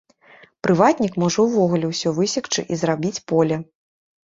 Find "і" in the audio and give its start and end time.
2.73-2.83